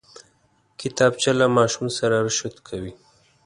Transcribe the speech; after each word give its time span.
کتابچه 0.79 1.31
له 1.39 1.45
ماشوم 1.57 1.87
سره 1.97 2.15
رشد 2.25 2.55
کوي 2.67 2.93